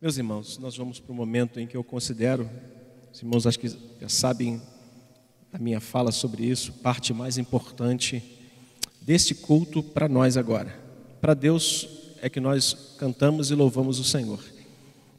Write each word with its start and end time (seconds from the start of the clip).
Meus 0.00 0.16
irmãos, 0.16 0.58
nós 0.58 0.76
vamos 0.76 1.00
para 1.00 1.10
o 1.10 1.14
momento 1.14 1.58
em 1.58 1.66
que 1.66 1.76
eu 1.76 1.82
considero, 1.82 2.48
os 3.12 3.20
irmãos 3.20 3.48
acho 3.48 3.58
que 3.58 3.68
já 4.00 4.08
sabem 4.08 4.62
da 5.50 5.58
minha 5.58 5.80
fala 5.80 6.12
sobre 6.12 6.46
isso, 6.46 6.72
parte 6.74 7.12
mais 7.12 7.36
importante 7.36 8.22
deste 9.02 9.34
culto 9.34 9.82
para 9.82 10.08
nós 10.08 10.36
agora. 10.36 10.72
Para 11.20 11.34
Deus 11.34 11.88
é 12.22 12.28
que 12.28 12.38
nós 12.38 12.94
cantamos 12.96 13.50
e 13.50 13.56
louvamos 13.56 13.98
o 13.98 14.04
Senhor, 14.04 14.38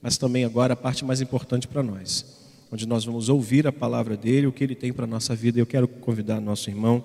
mas 0.02 0.18
também 0.18 0.46
agora 0.46 0.76
a 0.76 0.78
parte 0.78 1.04
mais 1.04 1.20
importante 1.20 1.68
para 1.68 1.84
nós, 1.84 2.48
onde 2.72 2.88
nós 2.88 3.04
vamos 3.04 3.28
ouvir 3.28 3.68
a 3.68 3.74
palavra 3.74 4.16
dele, 4.16 4.48
o 4.48 4.52
que 4.54 4.64
ele 4.64 4.76
tem 4.76 4.94
para 4.94 5.04
a 5.04 5.08
nossa 5.10 5.36
vida. 5.36 5.60
Eu 5.60 5.66
quero 5.66 5.90
convidar 5.90 6.40
nosso 6.40 6.70
irmão, 6.70 7.04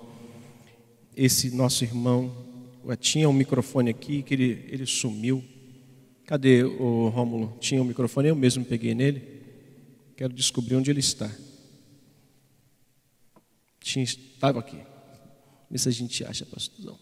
esse 1.13 1.53
nosso 1.53 1.83
irmão, 1.83 2.31
tinha 3.01 3.27
um 3.27 3.33
microfone 3.33 3.89
aqui 3.89 4.23
que 4.23 4.33
ele, 4.33 4.65
ele 4.69 4.85
sumiu. 4.85 5.43
Cadê 6.25 6.63
o 6.63 7.09
Rômulo? 7.09 7.55
Tinha 7.59 7.79
um 7.81 7.85
microfone, 7.85 8.29
eu 8.29 8.35
mesmo 8.35 8.65
peguei 8.65 8.95
nele. 8.95 9.21
Quero 10.17 10.33
descobrir 10.33 10.75
onde 10.75 10.89
ele 10.89 10.99
está. 10.99 11.29
Tinha, 13.79 14.03
estava 14.03 14.59
aqui. 14.59 14.77
Vê 15.69 15.77
se 15.77 15.87
a 15.87 15.91
gente 15.91 16.25
acha, 16.25 16.43
pastorzão. 16.45 16.97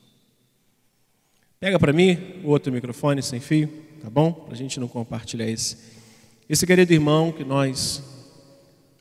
Pega 1.57 1.79
para 1.79 1.93
mim 1.93 2.17
o 2.43 2.49
outro 2.49 2.73
microfone 2.73 3.23
sem 3.23 3.39
fio, 3.39 3.69
tá 4.01 4.09
bom? 4.09 4.33
Para 4.33 4.55
a 4.55 4.57
gente 4.57 4.77
não 4.77 4.89
compartilhar 4.89 5.47
esse. 5.47 5.77
Esse 6.49 6.67
querido 6.67 6.91
irmão 6.91 7.31
que 7.31 7.45
nós 7.45 8.03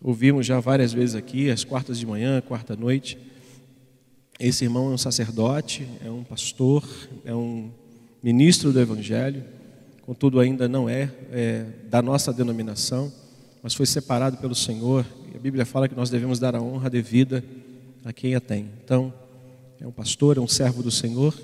ouvimos 0.01 0.47
já 0.47 0.61
várias 0.61 0.93
vezes 0.93 1.17
aqui, 1.17 1.51
às 1.51 1.65
quartas 1.65 1.99
de 1.99 2.07
manhã, 2.07 2.41
quarta 2.41 2.77
noite. 2.77 3.19
Esse 4.39 4.65
irmão 4.65 4.93
é 4.93 4.95
um 4.95 4.99
sacerdote, 4.99 5.89
é 6.05 6.09
um 6.09 6.23
pastor, 6.23 6.89
é 7.25 7.35
um 7.35 7.73
ministro 8.23 8.73
do 8.73 8.81
Evangelho 8.81 9.62
contudo 10.03 10.41
ainda 10.41 10.69
não 10.69 10.89
é, 10.89 11.11
é, 11.31 11.65
da 11.89 12.03
nossa 12.03 12.33
denominação, 12.33 13.11
mas 13.63 13.75
foi 13.75 13.87
separado 13.87 14.37
pelo 14.37 14.55
Senhor. 14.55 15.07
E 15.33 15.37
a 15.37 15.41
Bíblia 15.41 15.65
fala 15.65 15.89
que 15.89 15.95
nós 15.95 16.11
devemos 16.11 16.39
dar 16.39 16.55
a 16.55 16.61
honra 16.61 16.91
devida 16.91 17.43
a 18.05 18.13
quem 18.13 18.35
a 18.35 18.41
tem. 18.41 18.69
Então, 18.85 19.15
é 19.81 19.87
um 19.87 19.93
pastor, 19.93 20.37
é 20.37 20.41
um 20.41 20.49
servo 20.49 20.83
do 20.83 20.91
Senhor 20.91 21.35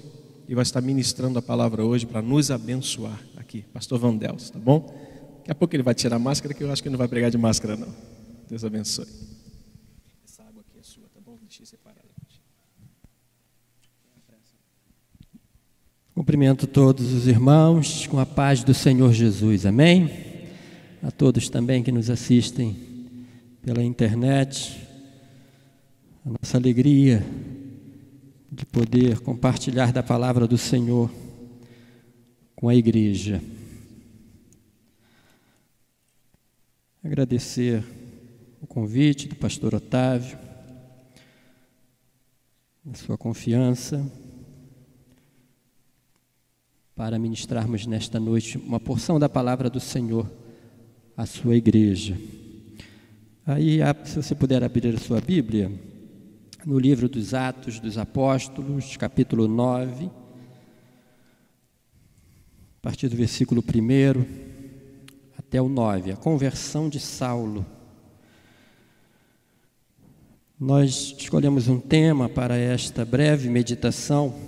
e 0.49 0.55
vai 0.55 0.63
estar 0.63 0.81
ministrando 0.81 1.39
a 1.39 1.43
palavra 1.43 1.85
hoje 1.85 2.05
para 2.05 2.21
nos 2.21 2.51
abençoar 2.51 3.21
aqui, 3.37 3.63
pastor 3.73 3.99
Vandels, 3.99 4.51
tá 4.51 4.59
bom? 4.59 4.81
Daqui 5.39 5.51
a 5.53 5.55
pouco 5.55 5.75
ele 5.75 5.83
vai 5.83 5.95
tirar 5.95 6.17
a 6.17 6.19
máscara, 6.19 6.53
que 6.53 6.63
eu 6.63 6.71
acho 6.71 6.83
que 6.83 6.91
não 6.91 6.99
vai 6.99 7.09
pregar 7.09 7.31
de 7.31 7.39
máscara, 7.39 7.77
não. 7.77 7.89
Deus 8.49 8.65
abençoe. 8.65 9.07
Essa 10.25 10.43
água 10.43 10.63
aqui 10.67 10.79
é 10.79 10.83
sua, 10.83 11.05
tá 11.15 11.21
bom? 11.25 11.39
Deixa 11.43 11.63
eu 11.63 11.67
separar. 11.67 11.99
Cumprimento 16.19 16.67
todos 16.67 17.13
os 17.13 17.29
irmãos 17.29 18.09
com 18.09 18.19
a 18.19 18.27
paz 18.27 18.65
do 18.65 18.75
Senhor 18.75 19.13
Jesus, 19.13 19.65
amém? 19.65 20.11
A 21.01 21.13
todos 21.13 21.49
também 21.49 21.81
que 21.81 21.93
nos 21.93 22.11
assistem 22.11 22.77
pela 23.63 23.85
internet, 23.85 24.85
a 26.27 26.31
nossa 26.31 26.57
alegria 26.57 27.25
de 28.51 28.67
poder 28.67 29.21
compartilhar 29.21 29.93
da 29.93 30.03
palavra 30.03 30.49
do 30.49 30.59
Senhor 30.59 31.09
com 32.57 32.69
a 32.69 32.75
igreja. 32.75 33.41
Agradecer 37.01 37.85
o 38.61 38.67
convite 38.67 39.29
do 39.29 39.37
pastor 39.37 39.73
Otávio, 39.73 40.37
a 42.91 42.95
sua 42.97 43.17
confiança 43.17 44.05
para 46.99 47.17
ministrarmos 47.17 47.87
nesta 47.87 48.19
noite 48.19 48.59
uma 48.59 48.81
porção 48.81 49.21
da 49.21 49.29
palavra 49.29 49.71
do 49.71 49.79
Senhor 49.79 50.29
à 51.17 51.25
sua 51.27 51.55
igreja. 51.55 52.19
Aí, 53.47 53.79
se 54.05 54.17
você 54.17 54.35
puder 54.35 54.65
abrir 54.65 54.93
a 54.93 54.99
sua 54.99 55.21
Bíblia, 55.21 55.71
no 56.67 56.77
livro 56.77 57.09
dos 57.09 57.35
Atos 57.35 57.79
dos 57.79 57.97
Apóstolos, 57.97 58.97
capítulo 58.97 59.47
9, 59.47 60.07
a 60.07 60.11
partir 62.83 63.09
do 63.09 63.15
versículo 63.15 63.63
1 63.63 64.25
até 65.39 65.63
o 65.63 65.69
9, 65.69 66.11
a 66.11 66.17
conversão 66.17 66.89
de 66.89 66.99
Saulo. 66.99 67.65
Nós 70.59 71.15
escolhemos 71.17 71.69
um 71.69 71.79
tema 71.79 72.29
para 72.29 72.57
esta 72.57 73.05
breve 73.05 73.49
meditação 73.49 74.48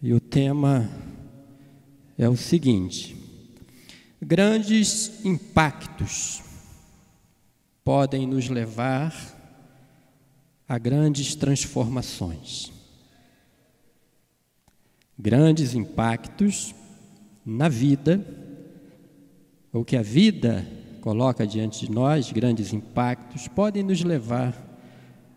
e 0.00 0.12
o 0.12 0.20
tema 0.20 0.88
é 2.16 2.28
o 2.28 2.36
seguinte: 2.36 3.16
grandes 4.20 5.24
impactos 5.24 6.42
podem 7.84 8.26
nos 8.26 8.48
levar 8.48 9.14
a 10.68 10.78
grandes 10.78 11.34
transformações. 11.34 12.72
Grandes 15.18 15.74
impactos 15.74 16.74
na 17.44 17.68
vida, 17.68 18.24
ou 19.72 19.84
que 19.84 19.96
a 19.96 20.02
vida 20.02 20.64
coloca 21.00 21.46
diante 21.46 21.86
de 21.86 21.90
nós, 21.90 22.30
grandes 22.30 22.72
impactos, 22.72 23.48
podem 23.48 23.82
nos 23.82 24.04
levar 24.04 24.54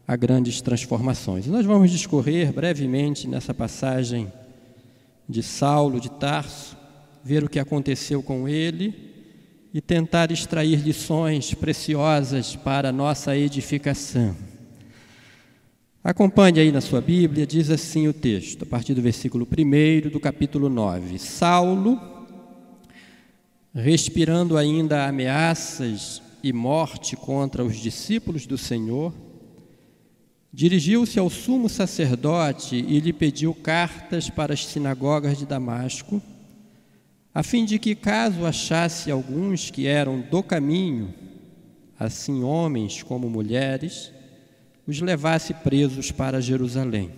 a 0.08 0.16
grandes 0.16 0.62
transformações. 0.62 1.48
nós 1.48 1.66
vamos 1.66 1.90
discorrer 1.90 2.52
brevemente 2.52 3.28
nessa 3.28 3.54
passagem 3.54 4.32
de 5.32 5.42
Saulo 5.42 6.00
de 6.00 6.12
Tarso, 6.12 6.78
ver 7.24 7.44
o 7.44 7.50
que 7.50 7.60
aconteceu 7.60 8.22
com 8.22 8.48
ele 8.48 8.94
e 9.74 9.80
tentar 9.80 10.32
extrair 10.32 10.80
lições 10.80 11.54
preciosas 11.54 12.56
para 12.56 12.92
nossa 12.92 13.36
edificação. 13.36 14.36
Acompanhe 16.04 16.60
aí 16.60 16.72
na 16.72 16.82
sua 16.82 17.00
Bíblia, 17.00 17.46
diz 17.46 17.70
assim 17.70 18.08
o 18.08 18.14
texto, 18.14 18.64
a 18.64 18.66
partir 18.66 18.94
do 18.94 19.02
versículo 19.02 19.48
1 19.48 20.10
do 20.10 20.20
capítulo 20.20 20.68
9. 20.68 21.18
Saulo, 21.20 22.00
respirando 23.74 24.58
ainda 24.58 25.08
ameaças 25.08 26.22
e 26.44 26.52
morte 26.52 27.16
contra 27.16 27.64
os 27.64 27.78
discípulos 27.78 28.48
do 28.48 28.58
Senhor, 28.58 29.14
Dirigiu-se 30.54 31.18
ao 31.18 31.30
sumo 31.30 31.70
sacerdote 31.70 32.76
e 32.76 33.00
lhe 33.00 33.14
pediu 33.14 33.54
cartas 33.54 34.30
para 34.30 34.54
as 34.54 34.66
sinagogas 34.66 35.38
de 35.38 35.46
Damasco, 35.46 36.22
a 37.34 37.42
fim 37.42 37.64
de 37.64 37.80
que, 37.80 37.96
caso 37.96 38.46
achasse 38.46 39.10
alguns 39.10 39.72
que 39.72 39.88
eram 39.88 40.20
do 40.20 40.44
caminho, 40.44 41.14
assim 41.98 42.44
homens 42.44 43.02
como 43.02 43.30
mulheres, 43.30 44.12
os 44.86 45.00
levasse 45.00 45.54
presos 45.54 46.12
para 46.12 46.42
Jerusalém. 46.42 47.12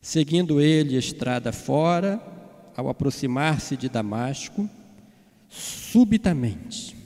Seguindo 0.00 0.60
ele 0.60 0.96
estrada 0.96 1.50
fora, 1.50 2.20
ao 2.76 2.88
aproximar-se 2.88 3.76
de 3.76 3.88
Damasco, 3.88 4.70
subitamente 5.48 7.01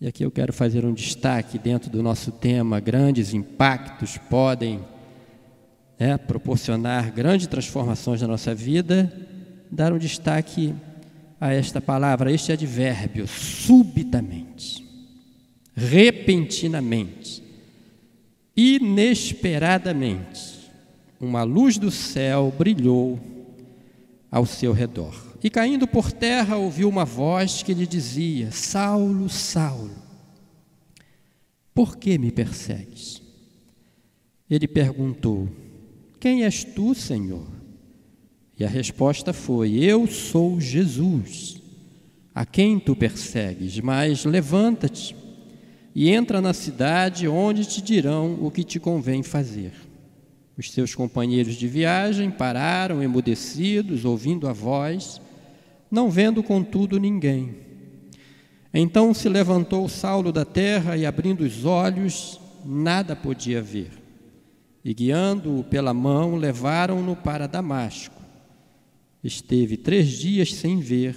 e 0.00 0.06
aqui 0.06 0.24
eu 0.24 0.30
quero 0.30 0.52
fazer 0.52 0.84
um 0.84 0.94
destaque 0.94 1.58
dentro 1.58 1.90
do 1.90 2.00
nosso 2.02 2.30
tema: 2.30 2.78
grandes 2.78 3.34
impactos 3.34 4.16
podem 4.16 4.80
né, 5.98 6.16
proporcionar 6.16 7.12
grandes 7.12 7.48
transformações 7.48 8.22
na 8.22 8.28
nossa 8.28 8.54
vida. 8.54 9.12
Dar 9.70 9.92
um 9.92 9.98
destaque 9.98 10.74
a 11.40 11.52
esta 11.52 11.80
palavra, 11.80 12.30
a 12.30 12.32
este 12.32 12.52
advérbio, 12.52 13.26
subitamente, 13.26 14.86
repentinamente, 15.74 17.42
inesperadamente, 18.56 20.70
uma 21.20 21.42
luz 21.42 21.76
do 21.76 21.90
céu 21.90 22.54
brilhou 22.56 23.18
ao 24.30 24.46
seu 24.46 24.72
redor. 24.72 25.27
E 25.42 25.48
caindo 25.48 25.86
por 25.86 26.10
terra, 26.10 26.56
ouviu 26.56 26.88
uma 26.88 27.04
voz 27.04 27.62
que 27.62 27.72
lhe 27.72 27.86
dizia: 27.86 28.50
Saulo, 28.50 29.28
Saulo, 29.28 29.94
por 31.72 31.96
que 31.96 32.18
me 32.18 32.32
persegues? 32.32 33.22
Ele 34.50 34.66
perguntou: 34.66 35.48
Quem 36.18 36.44
és 36.44 36.64
tu, 36.64 36.94
Senhor? 36.94 37.46
E 38.58 38.64
a 38.64 38.68
resposta 38.68 39.32
foi: 39.32 39.76
Eu 39.76 40.08
sou 40.08 40.60
Jesus, 40.60 41.62
a 42.34 42.44
quem 42.44 42.80
tu 42.80 42.96
persegues, 42.96 43.78
mas 43.78 44.24
levanta-te 44.24 45.14
e 45.94 46.10
entra 46.10 46.40
na 46.40 46.52
cidade, 46.52 47.28
onde 47.28 47.64
te 47.64 47.80
dirão 47.80 48.38
o 48.40 48.50
que 48.50 48.64
te 48.64 48.80
convém 48.80 49.22
fazer. 49.22 49.72
Os 50.56 50.72
seus 50.72 50.94
companheiros 50.94 51.54
de 51.54 51.68
viagem 51.68 52.30
pararam 52.30 53.00
emudecidos, 53.00 54.04
ouvindo 54.04 54.48
a 54.48 54.52
voz 54.52 55.20
não 55.90 56.10
vendo 56.10 56.42
contudo 56.42 56.98
ninguém. 56.98 57.56
Então 58.72 59.14
se 59.14 59.28
levantou 59.28 59.88
Saulo 59.88 60.30
da 60.32 60.44
terra 60.44 60.96
e, 60.96 61.06
abrindo 61.06 61.40
os 61.40 61.64
olhos, 61.64 62.40
nada 62.64 63.16
podia 63.16 63.62
ver. 63.62 63.90
E 64.84 64.92
guiando-o 64.94 65.64
pela 65.64 65.94
mão, 65.94 66.36
levaram-no 66.36 67.16
para 67.16 67.46
Damasco. 67.46 68.14
esteve 69.22 69.76
três 69.76 70.08
dias 70.08 70.54
sem 70.54 70.78
ver, 70.80 71.16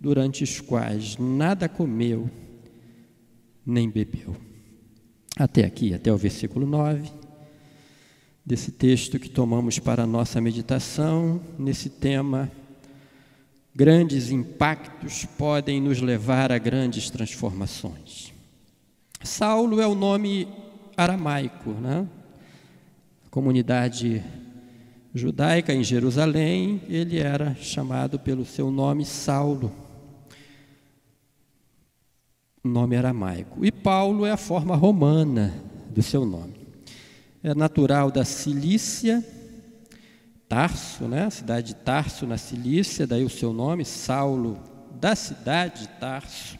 durante 0.00 0.44
os 0.44 0.60
quais 0.60 1.16
nada 1.16 1.68
comeu 1.68 2.28
nem 3.64 3.88
bebeu. 3.88 4.36
Até 5.36 5.64
aqui, 5.64 5.94
até 5.94 6.12
o 6.12 6.16
versículo 6.16 6.66
9, 6.66 7.10
desse 8.44 8.70
texto 8.70 9.18
que 9.18 9.30
tomamos 9.30 9.78
para 9.78 10.02
a 10.02 10.06
nossa 10.06 10.40
meditação, 10.40 11.40
nesse 11.58 11.88
tema, 11.88 12.50
grandes 13.74 14.30
impactos 14.30 15.24
podem 15.24 15.80
nos 15.80 16.00
levar 16.00 16.52
a 16.52 16.58
grandes 16.58 17.10
transformações. 17.10 18.32
Saulo 19.22 19.80
é 19.80 19.86
o 19.86 19.94
nome 19.94 20.46
aramaico, 20.96 21.70
né? 21.70 22.06
A 23.26 23.30
comunidade 23.30 24.22
judaica 25.12 25.72
em 25.72 25.82
Jerusalém, 25.82 26.82
ele 26.88 27.18
era 27.18 27.54
chamado 27.56 28.18
pelo 28.18 28.44
seu 28.44 28.70
nome 28.70 29.04
Saulo, 29.04 29.72
nome 32.62 32.96
aramaico. 32.96 33.64
E 33.64 33.72
Paulo 33.72 34.24
é 34.24 34.30
a 34.30 34.36
forma 34.36 34.76
romana 34.76 35.54
do 35.90 36.02
seu 36.02 36.24
nome. 36.24 36.54
É 37.42 37.54
natural 37.54 38.10
da 38.10 38.24
Cilícia, 38.24 39.24
Tarso, 40.54 41.08
né? 41.08 41.28
Cidade 41.30 41.66
de 41.66 41.74
Tarso 41.74 42.28
na 42.28 42.38
Cilícia, 42.38 43.08
daí 43.08 43.24
o 43.24 43.28
seu 43.28 43.52
nome, 43.52 43.84
Saulo, 43.84 44.56
da 45.00 45.16
cidade 45.16 45.80
de 45.80 45.88
Tarso. 45.98 46.56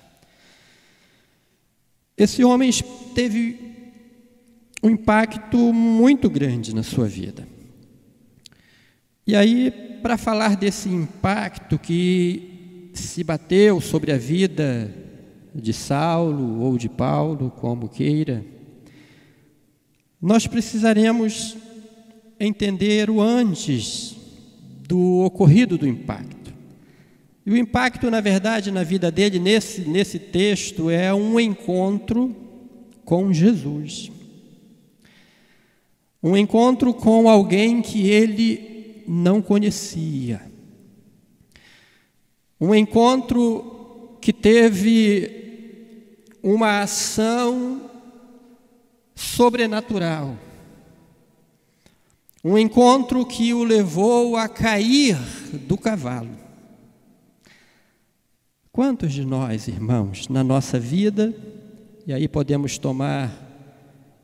Esse 2.17 2.43
homem 2.43 2.73
teve 3.15 3.57
um 4.83 4.91
impacto 4.91 5.73
muito 5.73 6.29
grande 6.29 6.75
na 6.75 6.83
sua 6.83 7.07
vida. 7.07 7.47
E 9.25 9.37
aí, 9.37 9.71
para 10.03 10.19
falar 10.19 10.57
desse 10.57 10.89
impacto 10.89 11.79
que 11.79 12.91
se 12.95 13.23
bateu 13.23 13.81
sobre 13.81 14.11
a 14.11 14.19
vida 14.19 14.93
de 15.55 15.73
Saulo 15.73 16.63
ou 16.63 16.77
de 16.77 16.89
Paulo, 16.89 17.49
como 17.49 17.89
queira, 17.89 18.45
nós 20.21 20.49
precisaremos 20.49 21.57
entender 22.45 23.11
o 23.11 23.21
antes 23.21 24.17
do 24.87 25.25
ocorrido 25.25 25.79
do 25.79 25.87
impacto. 25.87 26.53
E 27.47 27.51
o 27.51 27.57
impacto, 27.57 28.11
na 28.11 28.21
verdade, 28.21 28.71
na 28.71 28.83
vida 28.83 29.11
dele, 29.11 29.39
nesse, 29.39 29.83
nesse 29.83 30.19
texto, 30.19 30.89
é 30.89 31.13
um 31.13 31.39
encontro 31.39 32.35
com 33.05 33.33
Jesus. 33.33 34.11
Um 36.23 36.37
encontro 36.37 36.95
com 36.95 37.29
alguém 37.29 37.83
que 37.83 38.09
ele 38.09 39.05
não 39.07 39.43
conhecia. 39.43 40.41
Um 42.59 42.75
encontro 42.75 44.17
que 44.23 44.33
teve 44.33 46.25
uma 46.43 46.81
ação 46.81 47.91
sobrenatural. 49.15 50.39
Um 52.45 52.59
encontro 52.59 53.25
que 53.25 53.55
o 53.55 53.65
levou 53.65 54.37
a 54.37 54.47
cair 54.47 55.17
do 55.67 55.79
cavalo. 55.79 56.37
Quantos 58.71 59.15
de 59.15 59.25
nós, 59.25 59.67
irmãos, 59.67 60.29
na 60.29 60.45
nossa 60.45 60.79
vida, 60.79 61.35
e 62.07 62.13
aí 62.13 62.29
podemos 62.29 62.77
tomar 62.77 63.33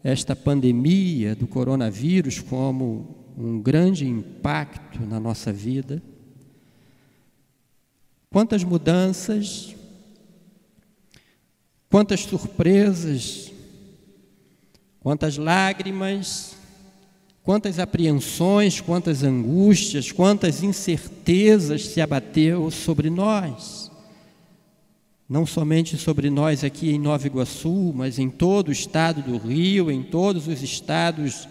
esta 0.05 0.37
pandemia 0.37 1.34
do 1.34 1.46
coronavírus 1.46 2.40
como 2.40 3.17
um 3.38 3.58
grande 3.58 4.06
impacto 4.06 5.00
na 5.06 5.19
nossa 5.19 5.50
vida. 5.50 6.02
Quantas 8.28 8.62
mudanças, 8.62 9.75
quantas 11.88 12.20
surpresas, 12.20 13.50
quantas 15.00 15.38
lágrimas, 15.38 16.60
quantas 17.50 17.81
apreensões, 17.81 18.81
quantas 18.81 19.25
angústias, 19.25 20.12
quantas 20.12 20.62
incertezas 20.62 21.85
se 21.85 22.00
abateu 22.00 22.70
sobre 22.70 23.11
nós. 23.11 23.91
Não 25.29 25.44
somente 25.44 25.99
sobre 25.99 26.31
nós 26.31 26.62
aqui 26.62 26.93
em 26.93 26.99
Nova 27.00 27.26
Iguaçu, 27.26 27.93
mas 27.93 28.20
em 28.20 28.31
todo 28.31 28.69
o 28.69 28.73
estado 28.73 29.20
do 29.23 29.37
Rio, 29.37 29.91
em 29.91 30.00
todos 30.00 30.47
os 30.47 30.62
estados 30.62 31.49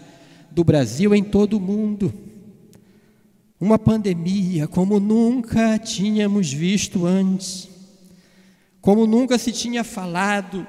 do 0.50 0.64
Brasil 0.64 1.14
em 1.14 1.22
todo 1.22 1.58
o 1.58 1.60
mundo. 1.60 2.14
Uma 3.60 3.78
pandemia 3.78 4.66
como 4.66 4.98
nunca 4.98 5.78
tínhamos 5.78 6.50
visto 6.50 7.04
antes, 7.04 7.68
como 8.80 9.06
nunca 9.06 9.36
se 9.36 9.52
tinha 9.52 9.84
falado. 9.84 10.66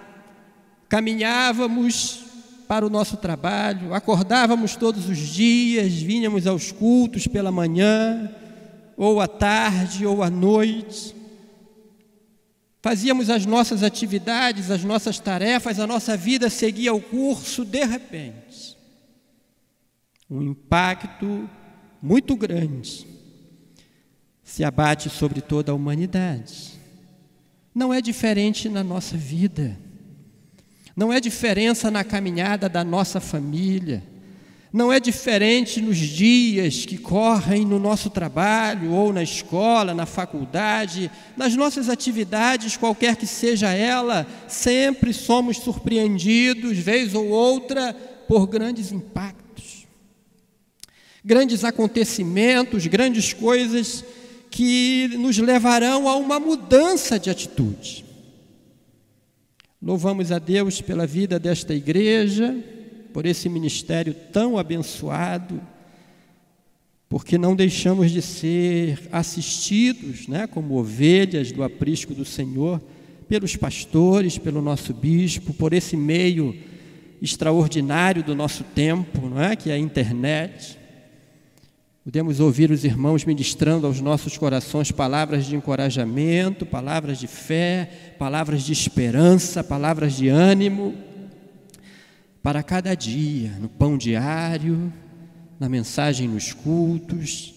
Caminhávamos 0.90 2.31
para 2.72 2.86
o 2.86 2.90
nosso 2.90 3.18
trabalho, 3.18 3.94
acordávamos 3.94 4.78
todos 4.78 5.10
os 5.10 5.18
dias, 5.18 5.92
vinhamos 5.92 6.48
aos 6.48 6.72
cultos 6.72 7.28
pela 7.28 7.52
manhã, 7.52 8.32
ou 8.96 9.20
à 9.20 9.28
tarde, 9.28 10.06
ou 10.06 10.24
à 10.24 10.30
noite. 10.30 11.14
Fazíamos 12.82 13.30
as 13.30 13.46
nossas 13.46 13.84
atividades, 13.84 14.72
as 14.72 14.86
nossas 14.86 15.20
tarefas, 15.20 15.82
a 15.82 15.86
nossa 15.86 16.16
vida 16.16 16.50
seguia 16.50 16.94
o 16.94 17.02
curso, 17.02 17.66
de 17.66 17.84
repente 17.84 18.78
um 20.30 20.42
impacto 20.42 21.50
muito 22.02 22.38
grande 22.38 23.06
se 24.46 24.64
abate 24.64 25.10
sobre 25.10 25.42
toda 25.42 25.74
a 25.74 25.76
humanidade. 25.76 26.80
Não 27.76 27.94
é 27.94 28.00
diferente 28.00 28.70
na 28.70 28.82
nossa 28.82 29.18
vida, 29.18 29.78
não 30.96 31.12
é 31.12 31.20
diferença 31.20 31.90
na 31.90 32.04
caminhada 32.04 32.68
da 32.68 32.84
nossa 32.84 33.20
família, 33.20 34.04
não 34.74 34.92
é 34.92 35.00
diferente 35.00 35.82
nos 35.82 35.98
dias 35.98 36.86
que 36.86 36.98
correm 36.98 37.66
no 37.66 37.78
nosso 37.78 38.10
trabalho, 38.10 38.92
ou 38.92 39.12
na 39.12 39.22
escola, 39.22 39.94
na 39.94 40.06
faculdade, 40.06 41.12
nas 41.36 41.56
nossas 41.56 41.90
atividades, 41.90 42.78
qualquer 42.78 43.18
que 43.18 43.28
seja 43.28 43.74
ela, 43.74 44.26
sempre 44.48 45.14
somos 45.14 45.58
surpreendidos, 45.58 46.78
vez 46.78 47.14
ou 47.14 47.28
outra, 47.28 47.94
por 48.28 48.48
grandes 48.48 48.92
impactos 48.92 49.42
grandes 51.24 51.64
acontecimentos, 51.64 52.88
grandes 52.88 53.32
coisas 53.34 54.04
que 54.50 55.10
nos 55.18 55.38
levarão 55.38 56.10
a 56.10 56.16
uma 56.16 56.40
mudança 56.40 57.20
de 57.20 57.30
atitude. 57.30 58.04
Louvamos 59.82 60.32
a 60.32 60.38
Deus 60.38 60.80
pela 60.80 61.08
vida 61.08 61.40
desta 61.40 61.74
igreja, 61.74 62.56
por 63.12 63.26
esse 63.26 63.50
ministério 63.50 64.14
tão 64.32 64.58
abençoado, 64.58 65.60
porque 67.10 67.36
não 67.36 67.56
deixamos 67.56 68.12
de 68.12 68.22
ser 68.22 69.00
assistidos, 69.12 70.28
né, 70.28 70.46
como 70.46 70.76
ovelhas 70.76 71.52
do 71.52 71.64
aprisco 71.64 72.14
do 72.14 72.24
Senhor, 72.24 72.80
pelos 73.28 73.56
pastores, 73.56 74.38
pelo 74.38 74.62
nosso 74.62 74.94
bispo, 74.94 75.52
por 75.52 75.74
esse 75.74 75.98
meio 75.98 76.56
extraordinário 77.20 78.24
do 78.24 78.36
nosso 78.36 78.64
tempo, 78.64 79.28
não 79.28 79.42
é, 79.42 79.56
que 79.56 79.72
é 79.72 79.74
a 79.74 79.80
internet. 79.80 80.78
Podemos 82.04 82.40
ouvir 82.40 82.72
os 82.72 82.84
irmãos 82.84 83.26
ministrando 83.26 83.86
aos 83.86 84.02
nossos 84.02 84.36
corações 84.36 84.92
palavras 84.92 85.46
de 85.46 85.56
encorajamento, 85.56 86.66
palavras 86.66 87.20
de 87.20 87.28
fé, 87.28 88.16
palavras 88.18 88.64
de 88.64 88.74
esperança, 88.74 89.64
palavras 89.64 90.16
de 90.16 90.28
ânimo 90.28 90.96
para 92.42 92.64
cada 92.64 92.96
dia, 92.96 93.52
no 93.62 93.70
pão 93.70 94.00
diário, 94.00 94.92
na 95.60 95.70
mensagem 95.70 96.28
nos 96.28 96.54
cultos. 96.54 97.54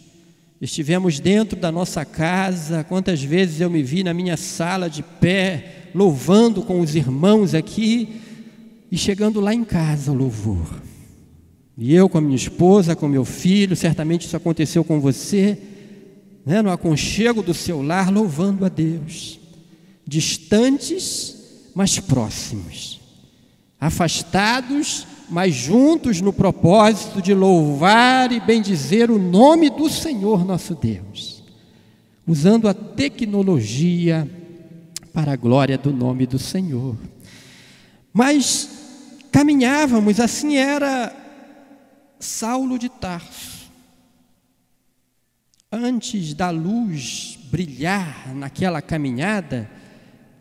Estivemos 0.61 1.19
dentro 1.19 1.59
da 1.59 1.73
nossa 1.73 2.05
casa, 2.05 2.85
quantas 2.85 3.23
vezes 3.23 3.63
eu 3.63 3.71
me 3.71 3.83
vi 3.83 4.05
na 4.05 4.13
minha 4.13 4.37
sala 4.37 4.91
de 4.91 5.03
pé, 5.03 5.89
louvando 5.95 6.61
com 6.61 6.81
os 6.81 6.95
irmãos 6.95 7.55
aqui, 7.55 8.21
e 8.93 8.99
chegando 8.99 9.41
lá 9.41 9.55
em 9.55 9.65
casa 9.65 10.13
o 10.13 10.15
louvor 10.15 10.83
e 11.77 11.95
eu 11.95 12.09
com 12.09 12.19
a 12.19 12.21
minha 12.21 12.37
esposa, 12.37 12.95
com 12.95 13.09
meu 13.09 13.25
filho, 13.25 13.75
certamente 13.75 14.27
isso 14.27 14.37
aconteceu 14.37 14.85
com 14.85 15.01
você, 15.01 15.59
né, 16.47 16.63
no 16.63 16.71
aconchego 16.71 17.43
do 17.43 17.53
seu 17.53 17.83
lar, 17.83 18.13
louvando 18.13 18.65
a 18.65 18.69
Deus. 18.69 19.41
Distantes, 20.07 21.71
mas 21.75 21.99
próximos. 21.99 23.01
Afastados, 23.81 25.07
mas 25.29 25.55
juntos 25.55 26.21
no 26.21 26.33
propósito 26.33 27.21
de 27.21 27.35
louvar 27.35 28.31
e 28.31 28.39
bendizer 28.39 29.11
o 29.11 29.19
nome 29.19 29.69
do 29.71 29.89
Senhor 29.89 30.45
nosso 30.45 30.75
Deus. 30.75 31.43
Usando 32.27 32.69
a 32.69 32.75
tecnologia 32.75 34.29
para 35.13 35.33
a 35.33 35.37
glória 35.37 35.77
do 35.77 35.93
nome 35.93 36.27
do 36.27 36.39
Senhor. 36.39 36.97
Mas 38.13 38.69
caminhávamos, 39.33 40.21
assim 40.21 40.57
era 40.57 41.24
Saulo 42.25 42.79
de 42.79 42.89
Tarso. 42.89 43.71
antes 45.71 46.33
da 46.33 46.49
luz 46.49 47.39
brilhar 47.51 48.35
naquela 48.35 48.81
caminhada, 48.81 49.71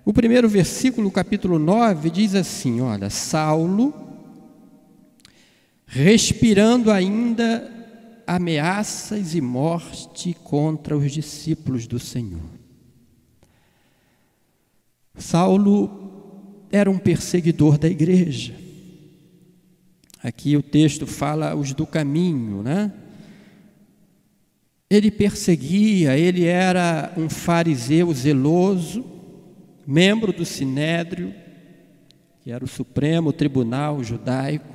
o 0.06 0.14
primeiro 0.14 0.48
versículo, 0.48 1.12
capítulo 1.12 1.60
9, 1.60 2.10
diz 2.10 2.36
assim: 2.36 2.80
Olha, 2.80 3.10
Saulo, 3.10 3.94
respirando 5.86 6.90
ainda 6.90 7.70
ameaças 8.26 9.36
e 9.36 9.42
morte 9.42 10.34
contra 10.42 10.98
os 10.98 11.12
discípulos 11.12 11.86
do 11.86 12.00
Senhor. 12.00 12.50
Saulo 15.18 16.66
era 16.72 16.90
um 16.90 16.98
perseguidor 16.98 17.78
da 17.78 17.90
igreja. 17.90 18.63
Aqui 20.24 20.56
o 20.56 20.64
texto 20.64 21.06
fala 21.06 21.54
os 21.54 21.74
do 21.74 21.86
caminho, 21.86 22.64
né? 22.64 22.94
Ele 24.90 25.12
perseguia, 25.12 26.18
ele 26.18 26.46
era 26.46 27.12
um 27.18 27.30
fariseu 27.30 28.14
zeloso, 28.14 29.04
membro 29.86 30.32
do 30.32 30.46
Sinédrio, 30.46 31.34
que 32.42 32.52
era 32.52 32.64
o 32.64 32.68
Supremo 32.68 33.34
Tribunal 33.34 34.02
Judaico. 34.02 34.74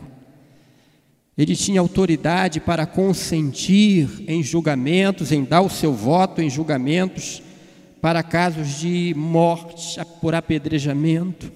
Ele 1.36 1.56
tinha 1.56 1.80
autoridade 1.80 2.60
para 2.60 2.84
consentir 2.84 4.08
em 4.26 4.42
julgamentos, 4.42 5.32
em 5.32 5.44
dar 5.44 5.62
o 5.62 5.70
seu 5.70 5.94
voto 5.94 6.42
em 6.42 6.50
julgamentos 6.50 7.42
para 8.02 8.22
casos 8.22 8.80
de 8.80 9.14
morte 9.16 9.98
por 10.20 10.34
apedrejamento. 10.34 11.50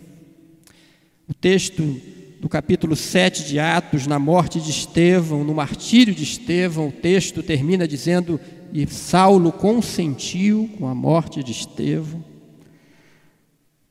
O 1.29 1.35
texto 1.35 2.01
do 2.43 2.49
capítulo 2.49 2.97
7 2.97 3.45
de 3.45 3.61
Atos, 3.61 4.09
na 4.09 4.19
morte 4.19 4.61
de 4.61 4.69
Estevão, 4.69 5.45
no 5.45 5.55
martírio 5.55 6.13
de 6.13 6.25
Estevão, 6.25 6.89
o 6.89 6.93
texto 6.93 7.41
termina 7.41 7.87
dizendo: 7.87 8.41
E 8.73 8.85
Saulo 8.89 9.53
consentiu 9.53 10.69
com 10.77 10.89
a 10.89 10.95
morte 10.95 11.41
de 11.41 11.53
Estevão, 11.53 12.25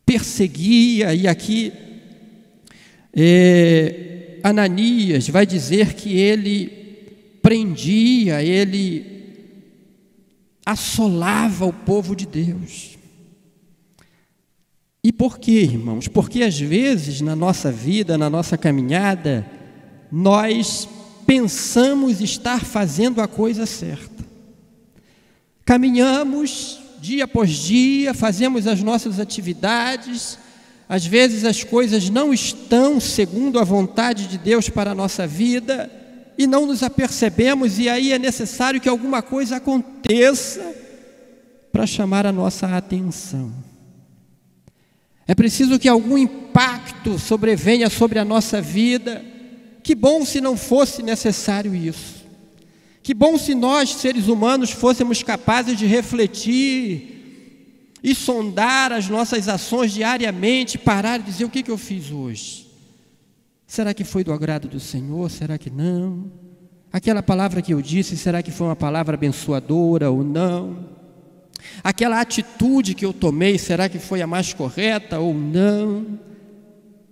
perseguia, 0.06 1.16
e 1.16 1.30
aqui 1.30 1.72
é, 3.16 4.38
Ananias 4.44 5.30
vai 5.30 5.46
dizer 5.46 5.94
que 5.94 6.18
ele 6.18 6.68
prendia, 7.42 8.44
ele 8.44 9.06
assolava 10.66 11.66
o 11.66 11.72
povo 11.72 12.14
de 12.18 12.26
Deus. 12.26 12.98
E 15.04 15.12
por 15.12 15.40
quê, 15.40 15.62
irmãos? 15.62 16.08
Porque 16.08 16.44
às 16.44 16.60
vezes 16.60 17.22
na 17.22 17.36
nossa 17.36 17.72
vida, 17.72 18.18
na 18.18 18.30
nossa 18.30 18.56
caminhada, 18.58 19.46
nós 20.12 20.88
pensamos 21.26 22.22
estar 22.22 22.64
fazendo 22.64 23.20
a 23.20 23.28
coisa 23.28 23.66
certa. 23.66 24.24
Caminhamos 25.66 26.80
dia 27.00 27.24
após 27.24 27.50
dia, 27.50 28.14
fazemos 28.14 28.68
as 28.68 28.84
nossas 28.84 29.20
atividades, 29.20 30.38
às 30.88 31.04
vezes 31.04 31.46
as 31.46 31.64
coisas 31.64 32.10
não 32.10 32.32
estão 32.32 33.00
segundo 33.00 33.58
a 33.58 33.64
vontade 33.64 34.28
de 34.28 34.38
Deus 34.38 34.70
para 34.70 34.92
a 34.92 34.96
nossa 34.96 35.26
vida 35.26 35.90
e 36.38 36.46
não 36.46 36.68
nos 36.68 36.84
apercebemos, 36.84 37.80
e 37.80 37.90
aí 37.90 38.12
é 38.12 38.20
necessário 38.20 38.80
que 38.80 38.90
alguma 38.90 39.22
coisa 39.24 39.56
aconteça 39.56 40.76
para 41.72 41.88
chamar 41.88 42.28
a 42.28 42.32
nossa 42.32 42.68
atenção. 42.68 43.71
É 45.32 45.34
preciso 45.34 45.80
que 45.80 45.88
algum 45.88 46.18
impacto 46.18 47.18
sobrevenha 47.18 47.90
sobre 47.90 48.20
a 48.20 48.26
nossa 48.26 48.62
vida. 48.62 49.24
Que 49.82 49.96
bom 49.96 50.26
se 50.26 50.42
não 50.42 50.58
fosse 50.58 51.02
necessário 51.02 51.74
isso. 51.74 52.26
Que 53.02 53.14
bom 53.14 53.38
se 53.38 53.56
nós, 53.56 53.92
seres 53.92 54.28
humanos, 54.28 54.72
fôssemos 54.72 55.24
capazes 55.24 55.78
de 55.78 55.86
refletir 55.86 57.96
e 58.04 58.14
sondar 58.14 58.92
as 58.92 59.08
nossas 59.08 59.48
ações 59.48 59.94
diariamente, 59.94 60.78
parar 60.78 61.22
e 61.22 61.24
dizer: 61.24 61.46
o 61.46 61.50
que, 61.50 61.64
que 61.64 61.72
eu 61.72 61.78
fiz 61.78 62.12
hoje? 62.12 62.68
Será 63.66 63.94
que 63.94 64.04
foi 64.04 64.26
do 64.26 64.34
agrado 64.34 64.68
do 64.68 64.82
Senhor? 64.82 65.32
Será 65.32 65.58
que 65.58 65.70
não? 65.70 66.30
Aquela 66.92 67.24
palavra 67.24 67.62
que 67.62 67.74
eu 67.74 67.82
disse, 67.82 68.18
será 68.18 68.44
que 68.44 68.52
foi 68.52 68.68
uma 68.68 68.76
palavra 68.76 69.16
abençoadora 69.16 70.12
ou 70.12 70.26
não? 70.26 70.90
Aquela 71.84 72.22
atitude 72.22 72.94
que 72.94 73.06
eu 73.06 73.14
tomei, 73.14 73.58
será 73.58 73.90
que 73.90 74.00
foi 74.00 74.22
a 74.22 74.28
mais 74.28 74.54
correta 74.54 75.20
ou 75.20 75.34
não? 75.34 76.20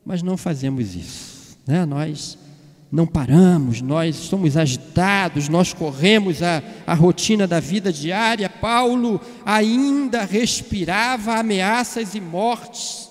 Mas 0.05 0.21
não 0.21 0.37
fazemos 0.37 0.95
isso, 0.95 1.57
né? 1.67 1.85
Nós 1.85 2.37
não 2.91 3.05
paramos, 3.05 3.81
nós 3.81 4.15
somos 4.15 4.57
agitados, 4.57 5.47
nós 5.47 5.73
corremos 5.73 6.41
a, 6.41 6.63
a 6.87 6.93
rotina 6.93 7.45
da 7.45 7.59
vida 7.59 7.93
diária. 7.93 8.49
Paulo 8.49 9.21
ainda 9.45 10.23
respirava 10.23 11.35
ameaças 11.35 12.15
e 12.15 12.21
mortes 12.21 13.09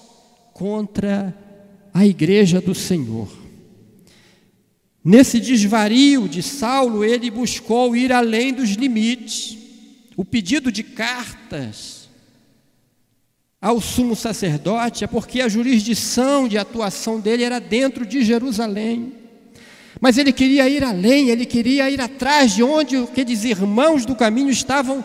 contra 0.52 1.32
a 1.94 2.04
igreja 2.04 2.60
do 2.60 2.74
Senhor. 2.74 3.28
Nesse 5.04 5.38
desvario 5.38 6.28
de 6.28 6.42
Saulo, 6.42 7.04
ele 7.04 7.30
buscou 7.30 7.94
ir 7.96 8.12
além 8.12 8.52
dos 8.52 8.70
limites. 8.70 9.56
O 10.18 10.24
pedido 10.24 10.72
de 10.72 10.82
cartas 10.82 12.08
ao 13.60 13.80
sumo 13.80 14.16
sacerdote 14.16 15.04
é 15.04 15.06
porque 15.06 15.40
a 15.40 15.48
jurisdição 15.48 16.48
de 16.48 16.58
atuação 16.58 17.20
dele 17.20 17.44
era 17.44 17.60
dentro 17.60 18.04
de 18.04 18.24
Jerusalém. 18.24 19.12
Mas 20.00 20.18
ele 20.18 20.32
queria 20.32 20.68
ir 20.68 20.82
além, 20.82 21.28
ele 21.28 21.46
queria 21.46 21.88
ir 21.88 22.00
atrás 22.00 22.56
de 22.56 22.64
onde 22.64 22.96
aqueles 22.96 23.44
irmãos 23.44 24.04
do 24.04 24.16
caminho 24.16 24.50
estavam 24.50 25.04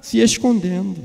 se 0.00 0.18
escondendo. 0.18 1.00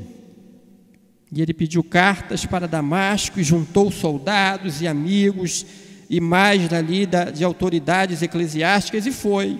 E 1.32 1.40
ele 1.40 1.54
pediu 1.54 1.84
cartas 1.84 2.48
para 2.48 2.68
Damasco 2.68 3.40
e 3.40 3.44
juntou 3.44 3.92
soldados 3.92 4.82
e 4.82 4.88
amigos 4.88 5.68
e 6.10 6.20
mais 6.20 6.68
dali 6.68 7.08
de 7.32 7.44
autoridades 7.44 8.24
eclesiásticas 8.24 9.06
e 9.06 9.12
foi. 9.12 9.60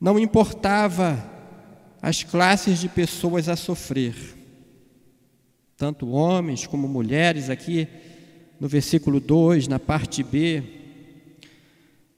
Não 0.00 0.18
importava 0.18 1.35
as 2.06 2.22
classes 2.22 2.78
de 2.78 2.88
pessoas 2.88 3.48
a 3.48 3.56
sofrer, 3.56 4.14
tanto 5.76 6.08
homens 6.10 6.64
como 6.64 6.86
mulheres, 6.86 7.50
aqui 7.50 7.88
no 8.60 8.68
versículo 8.68 9.18
2, 9.18 9.66
na 9.66 9.80
parte 9.80 10.22
B, 10.22 10.62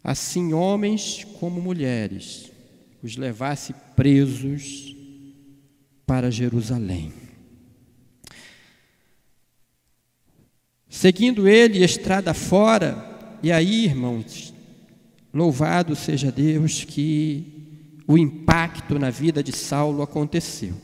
assim 0.05 0.53
homens 0.53 1.25
como 1.41 1.59
mulheres, 1.63 2.53
os 3.03 3.17
levasse 3.17 3.75
presos 3.97 4.95
para 6.05 6.31
Jerusalém. 6.31 7.11
Seguindo 10.87 11.49
ele 11.49 11.83
estrada 11.83 12.35
fora, 12.35 13.39
e 13.43 13.51
aí, 13.51 13.87
irmãos, 13.87 14.53
louvado 15.33 15.97
seja 15.97 16.31
Deus 16.31 16.85
que 16.85 17.58
o 18.09 18.19
impacto 18.19 18.99
na 18.99 19.11
vida 19.11 19.41
de 19.41 19.53
Saulo 19.53 20.03
aconteceu. 20.03 20.75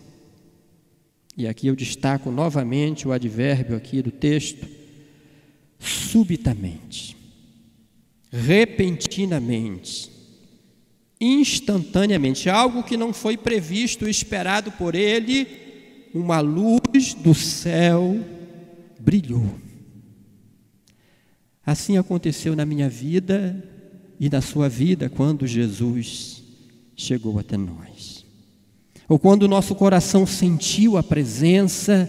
E 1.37 1.49
aqui 1.49 1.67
eu 1.67 1.75
destaco 1.75 2.31
novamente 2.31 3.09
o 3.09 3.13
advérbio 3.13 3.77
aqui 3.77 4.01
do 4.01 4.13
texto, 4.13 4.69
subitamente 5.81 7.25
repentinamente, 8.35 10.11
instantaneamente, 11.21 12.51
algo 12.51 12.83
que 12.83 12.97
não 12.97 13.13
foi 13.13 13.37
previsto, 13.37 14.09
esperado 14.09 14.73
por 14.73 14.97
ele, 14.97 15.47
uma 16.13 16.41
luz 16.41 17.15
do 17.15 17.33
céu 17.33 18.19
brilhou. 18.99 19.55
Assim 21.65 21.97
aconteceu 21.97 22.57
na 22.57 22.67
minha 22.67 22.89
vida 22.89 23.63
e 24.19 24.29
na 24.29 24.41
sua 24.41 24.69
vida 24.69 25.09
quando 25.09 25.47
Jesus 25.47 26.43
chegou 26.97 27.39
até 27.39 27.57
nós. 27.57 28.25
Ou 29.09 29.19
quando 29.19 29.43
o 29.43 29.49
nosso 29.49 29.75
coração 29.75 30.27
sentiu 30.27 30.97
a 30.97 31.03
presença 31.03 32.09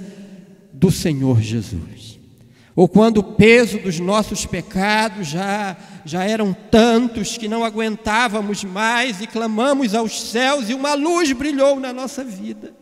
do 0.71 0.91
Senhor 0.91 1.41
Jesus 1.41 2.15
ou 2.75 2.89
quando 2.89 3.19
o 3.19 3.23
peso 3.23 3.79
dos 3.79 3.99
nossos 3.99 4.45
pecados 4.45 5.27
já, 5.27 5.77
já 6.03 6.25
eram 6.25 6.53
tantos 6.53 7.37
que 7.37 7.47
não 7.47 7.63
aguentávamos 7.63 8.65
mais 8.65 9.21
e 9.21 9.27
clamamos 9.27 9.95
aos 9.95 10.29
céus 10.29 10.69
e 10.69 10.73
uma 10.73 10.93
luz 10.93 11.31
brilhou 11.31 11.79
na 11.79 11.93
nossa 11.93 12.21
vida. 12.21 12.75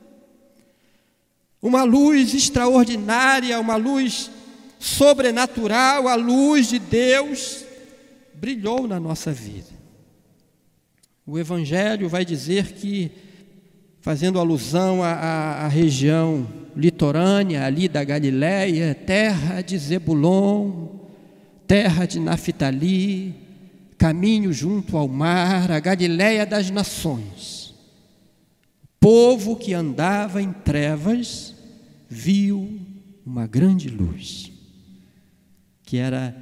Uma 1.62 1.84
luz 1.84 2.34
extraordinária, 2.34 3.60
uma 3.60 3.76
luz 3.76 4.32
sobrenatural, 4.80 6.08
a 6.08 6.16
luz 6.16 6.70
de 6.70 6.80
Deus 6.80 7.64
brilhou 8.34 8.88
na 8.88 9.00
nossa 9.00 9.32
vida. 9.32 9.73
O 11.26 11.40
Evangelho 11.40 12.10
vai 12.10 12.26
dizer 12.26 12.74
que, 12.74 13.10
fazendo 14.02 14.40
alusão 14.40 15.02
à, 15.02 15.68
região 15.70 16.46
litorânea 16.76 17.66
ali 17.66 17.88
da 17.88 18.04
Galiléia, 18.04 18.94
terra 18.94 19.62
de 19.62 19.78
Zebulon, 19.78 20.90
terra 21.66 22.06
de 22.06 22.20
Naphtali, 22.20 23.34
caminho 23.98 24.52
junto 24.52 24.98
ao 24.98 25.08
mar, 25.08 25.72
a 25.72 25.80
Galiléia 25.80 26.46
das 26.46 26.70
nações. 26.70 27.74
Povo 29.00 29.56
que 29.56 29.74
andava 29.74 30.42
em 30.42 30.52
trevas 30.52 31.56
viu 32.10 32.82
uma 33.26 33.48
grande 33.48 33.88
luz, 33.88 34.52
que 35.86 35.98
era 35.98 36.36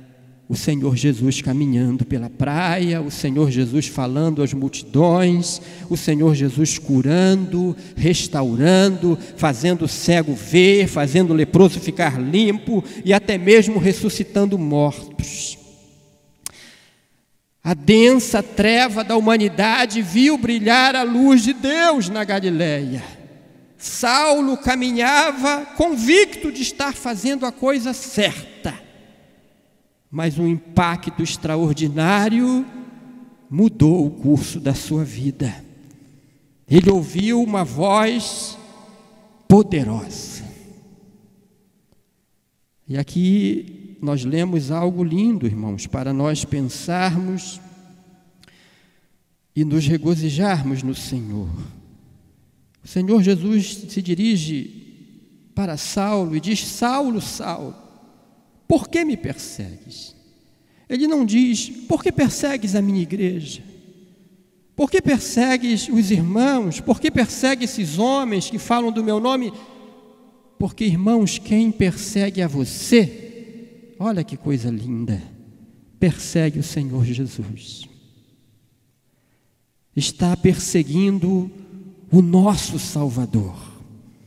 o 0.51 0.55
Senhor 0.58 0.98
Jesus 0.98 1.41
caminhando 1.41 2.03
pela 2.03 2.29
praia, 2.29 3.00
o 3.00 3.10
Senhor 3.10 3.50
Jesus 3.50 3.88
falando 3.88 4.43
às 4.43 4.53
multidões, 4.53 5.62
o 5.89 5.96
Senhor 5.96 6.36
Jesus 6.36 6.77
curando, 6.77 7.74
restaurando, 7.96 9.17
fazendo 9.38 9.86
o 9.86 9.88
cego 9.88 10.36
ver, 10.36 10.89
fazendo 10.89 11.31
o 11.31 11.34
leproso 11.34 11.79
ficar 11.79 12.22
limpo 12.22 12.84
e 13.05 13.13
até 13.13 13.38
mesmo 13.38 13.79
ressuscitando 13.79 14.60
mortos. 14.60 15.58
A 17.63 17.74
densa 17.74 18.43
treva 18.43 19.05
da 19.05 19.15
humanidade 19.15 20.01
viu 20.01 20.38
brilhar 20.38 20.98
a 20.98 21.03
luz 21.03 21.43
de 21.43 21.53
Deus 21.53 22.10
na 22.10 22.25
Galileia. 22.25 23.01
Saulo 23.77 24.58
caminhava 24.58 25.65
convicto 25.77 26.51
de 26.51 26.62
estar 26.62 26.93
fazendo 26.93 27.46
a 27.46 27.53
coisa 27.53 27.93
certa, 27.93 28.90
mas 30.11 30.37
um 30.37 30.45
impacto 30.45 31.23
extraordinário 31.23 32.65
mudou 33.49 34.05
o 34.05 34.11
curso 34.11 34.59
da 34.59 34.73
sua 34.73 35.05
vida. 35.05 35.63
Ele 36.67 36.89
ouviu 36.89 37.41
uma 37.41 37.63
voz 37.63 38.57
poderosa. 39.47 40.43
E 42.87 42.97
aqui 42.97 43.97
nós 44.01 44.25
lemos 44.25 44.69
algo 44.69 45.03
lindo, 45.03 45.45
irmãos, 45.45 45.87
para 45.87 46.11
nós 46.11 46.43
pensarmos 46.43 47.61
e 49.55 49.63
nos 49.63 49.85
regozijarmos 49.85 50.83
no 50.83 50.95
Senhor. 50.95 51.49
O 52.83 52.87
Senhor 52.87 53.21
Jesus 53.21 53.85
se 53.89 54.01
dirige 54.01 55.51
para 55.53 55.77
Saulo 55.77 56.35
e 56.35 56.39
diz: 56.39 56.65
Saulo, 56.65 57.21
Saulo, 57.21 57.75
por 58.71 58.87
que 58.87 59.03
me 59.03 59.17
persegues? 59.17 60.15
Ele 60.87 61.05
não 61.05 61.25
diz: 61.25 61.69
por 61.89 62.01
que 62.01 62.09
persegues 62.09 62.73
a 62.73 62.81
minha 62.81 63.01
igreja? 63.01 63.61
Por 64.73 64.89
que 64.89 65.01
persegues 65.01 65.89
os 65.89 66.09
irmãos? 66.09 66.79
Por 66.79 67.01
que 67.01 67.11
persegues 67.11 67.71
esses 67.71 67.99
homens 67.99 68.49
que 68.49 68.57
falam 68.57 68.89
do 68.89 69.03
meu 69.03 69.19
nome? 69.19 69.51
Porque, 70.57 70.85
irmãos, 70.85 71.37
quem 71.37 71.69
persegue 71.69 72.41
a 72.41 72.47
você 72.47 73.21
Olha 74.03 74.23
que 74.23 74.35
coisa 74.35 74.71
linda. 74.71 75.21
Persegue 75.99 76.57
o 76.57 76.63
Senhor 76.63 77.05
Jesus. 77.05 77.87
Está 79.93 80.35
perseguindo 80.35 81.51
o 82.09 82.19
nosso 82.19 82.79
Salvador. 82.79 83.53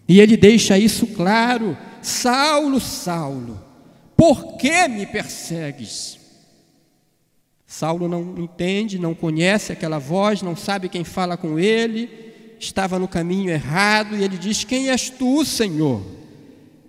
E 0.07 0.21
ele 0.21 0.37
deixa 0.37 0.79
isso 0.79 1.09
claro: 1.09 1.77
Saulo, 2.01 2.79
Saulo, 2.79 3.64
por 4.25 4.57
que 4.57 4.89
me 4.89 5.05
persegues? 5.05 6.19
Saulo 7.67 8.09
não 8.09 8.39
entende, 8.39 8.99
não 8.99 9.15
conhece 9.15 9.71
aquela 9.71 9.99
voz, 9.99 10.41
não 10.41 10.57
sabe 10.57 10.89
quem 10.89 11.05
fala 11.05 11.37
com 11.37 11.59
ele, 11.59 12.09
estava 12.59 12.99
no 12.99 13.07
caminho 13.07 13.51
errado 13.51 14.17
e 14.17 14.25
ele 14.25 14.39
diz: 14.39 14.65
Quem 14.65 14.89
és 14.89 15.11
tu, 15.11 15.45
Senhor? 15.45 16.03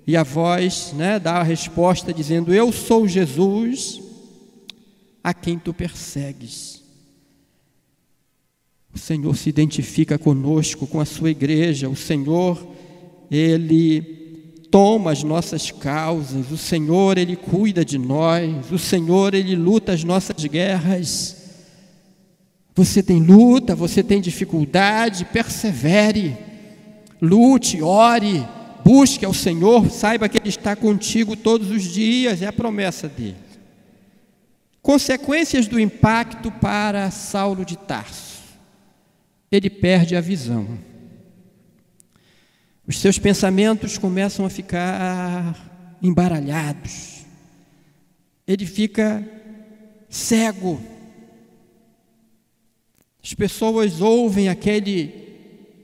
E 0.08 0.16
a 0.16 0.24
voz 0.24 0.94
né, 0.94 1.20
dá 1.20 1.34
a 1.34 1.44
resposta 1.44 2.14
dizendo: 2.14 2.54
Eu 2.54 2.72
sou 2.72 3.06
Jesus 3.06 4.00
a 5.22 5.34
quem 5.34 5.60
tu 5.60 5.74
persegues. 5.74 6.82
O 8.94 8.98
Senhor 8.98 9.36
se 9.36 9.50
identifica 9.50 10.18
conosco, 10.18 10.88
com 10.88 11.02
a 11.02 11.06
sua 11.06 11.32
igreja. 11.32 11.90
O 11.90 11.98
Senhor, 11.98 12.66
Ele 13.30 14.25
toma 14.70 15.12
as 15.12 15.24
nossas 15.24 15.72
causas. 15.72 16.52
O 16.52 16.58
Senhor, 16.58 17.18
Ele 17.18 17.36
cuida 17.36 17.84
de 17.84 17.98
nós. 17.98 18.72
O 18.72 18.78
Senhor, 18.78 19.34
Ele 19.34 19.56
luta 19.56 19.94
as 19.94 20.04
nossas 20.04 20.44
guerras. 20.46 21.36
Você 22.76 23.02
tem 23.02 23.22
luta, 23.22 23.74
você 23.76 24.04
tem 24.04 24.20
dificuldade, 24.20 25.26
persevere, 25.26 26.38
lute, 27.22 27.82
ore 27.82 28.46
Busque 28.86 29.26
ao 29.26 29.34
Senhor, 29.34 29.90
saiba 29.90 30.30
que 30.30 30.38
Ele 30.38 30.50
está 30.50 30.76
contigo 30.76 31.36
todos 31.36 31.72
os 31.72 31.82
dias, 31.82 32.44
é 32.44 32.46
a 32.46 32.54
promessa 32.54 33.10
dele. 33.10 33.36
Consequências 34.80 35.68
do 35.68 35.80
impacto 35.80 36.52
para 36.52 37.10
Saulo 37.10 37.66
de 37.66 37.76
Tarso. 37.76 38.44
Ele 39.52 39.72
perde 39.72 40.16
a 40.16 40.22
visão. 40.22 40.78
Os 42.88 43.00
seus 43.00 43.18
pensamentos 43.18 43.98
começam 43.98 44.46
a 44.46 44.50
ficar 44.50 45.98
embaralhados. 46.02 47.26
Ele 48.48 48.66
fica 48.66 49.28
cego. 50.08 50.80
As 53.24 53.34
pessoas 53.34 54.02
ouvem 54.02 54.50
aquele 54.50 55.26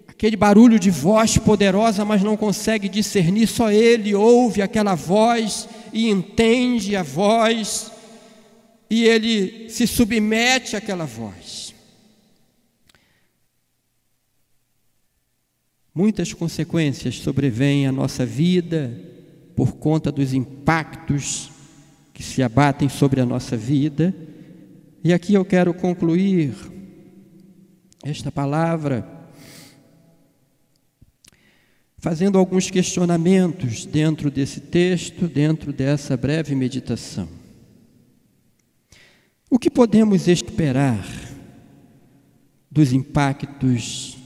aquele 0.07 0.35
barulho 0.35 0.77
de 0.77 0.91
voz 0.91 1.39
poderosa, 1.39 2.05
mas 2.05 2.21
não 2.21 2.37
consegue 2.37 2.87
discernir, 2.87 3.47
só 3.47 3.71
ele 3.71 4.13
ouve 4.13 4.61
aquela 4.61 4.93
voz 4.93 5.67
e 5.91 6.11
entende 6.11 6.95
a 6.95 7.01
voz, 7.01 7.91
e 8.87 9.03
ele 9.03 9.67
se 9.67 9.87
submete 9.87 10.75
àquela 10.75 11.05
voz. 11.05 11.73
Muitas 15.93 16.33
consequências 16.33 17.19
sobrevêm 17.19 17.85
à 17.85 17.91
nossa 17.91 18.25
vida 18.25 18.97
por 19.55 19.73
conta 19.73 20.11
dos 20.11 20.33
impactos 20.33 21.51
que 22.13 22.23
se 22.23 22.41
abatem 22.41 22.87
sobre 22.87 23.19
a 23.19 23.25
nossa 23.25 23.57
vida. 23.57 24.15
E 25.03 25.11
aqui 25.11 25.33
eu 25.33 25.43
quero 25.43 25.73
concluir 25.73 26.53
esta 28.03 28.31
palavra 28.31 29.19
fazendo 31.97 32.39
alguns 32.39 32.71
questionamentos 32.71 33.85
dentro 33.85 34.31
desse 34.31 34.59
texto, 34.59 35.27
dentro 35.27 35.71
dessa 35.71 36.17
breve 36.17 36.55
meditação. 36.55 37.29
O 39.49 39.59
que 39.59 39.69
podemos 39.69 40.27
esperar 40.27 41.05
dos 42.71 42.93
impactos 42.93 44.20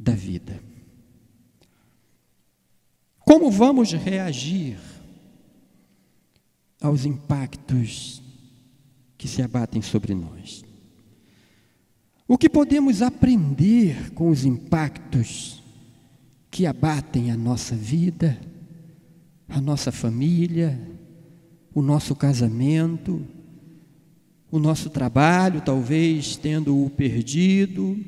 da 0.00 0.12
vida? 0.12 0.58
Como 3.18 3.50
vamos 3.50 3.92
reagir 3.92 4.78
aos 6.80 7.04
impactos 7.04 8.22
que 9.18 9.28
se 9.28 9.42
abatem 9.42 9.82
sobre 9.82 10.14
nós? 10.14 10.64
O 12.26 12.38
que 12.38 12.48
podemos 12.48 13.02
aprender 13.02 14.10
com 14.12 14.30
os 14.30 14.46
impactos 14.46 15.62
que 16.50 16.64
abatem 16.64 17.30
a 17.30 17.36
nossa 17.36 17.76
vida, 17.76 18.40
a 19.48 19.60
nossa 19.60 19.92
família, 19.92 20.80
o 21.74 21.82
nosso 21.82 22.16
casamento, 22.16 23.22
o 24.50 24.58
nosso 24.58 24.88
trabalho, 24.88 25.60
talvez 25.60 26.36
tendo-o 26.36 26.88
perdido, 26.88 27.98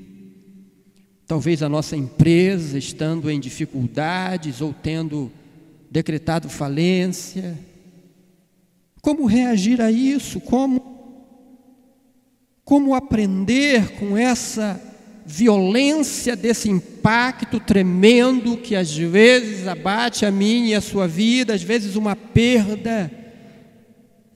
talvez 1.33 1.63
a 1.63 1.69
nossa 1.69 1.97
empresa 1.97 2.77
estando 2.77 3.31
em 3.31 3.41
dificuldades 3.41 4.61
ou 4.61 4.71
tendo 4.71 5.33
decretado 5.91 6.47
falência. 6.47 7.59
Como 9.01 9.25
reagir 9.25 9.81
a 9.81 9.91
isso? 9.91 10.39
Como 10.41 10.93
como 12.67 12.95
aprender 12.95 13.93
com 13.99 14.15
essa 14.15 14.79
violência 15.25 16.37
desse 16.37 16.69
impacto 16.69 17.59
tremendo 17.59 18.59
que 18.59 18.77
às 18.77 18.95
vezes 18.95 19.67
abate 19.67 20.27
a 20.27 20.31
mim 20.31 20.67
e 20.67 20.75
a 20.75 20.83
sua 20.83 21.09
vida, 21.09 21.55
às 21.55 21.63
vezes 21.63 21.97
uma 21.97 22.15
perda 22.15 23.11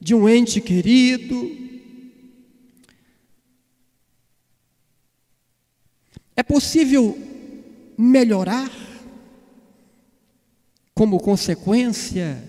de 0.01 0.15
um 0.15 0.27
ente 0.27 0.59
querido. 0.59 1.66
É 6.37 6.43
possível 6.43 7.17
melhorar 7.97 8.71
como 10.93 11.19
consequência 11.19 12.41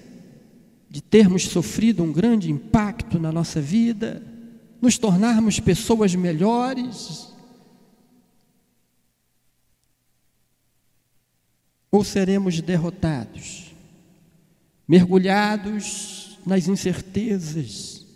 de 0.88 1.02
termos 1.02 1.48
sofrido 1.48 2.04
um 2.04 2.12
grande 2.12 2.50
impacto 2.50 3.18
na 3.18 3.32
nossa 3.32 3.60
vida, 3.60 4.22
nos 4.80 4.96
tornarmos 4.96 5.58
pessoas 5.58 6.14
melhores? 6.14 7.28
ou 11.90 12.04
seremos 12.04 12.60
derrotados, 12.60 13.74
mergulhados 14.86 16.38
nas 16.46 16.68
incertezas, 16.68 18.06